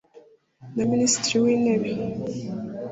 Na 0.75 0.83
minisitiri 0.91 1.37
w 1.43 1.45
intebe 1.55 1.91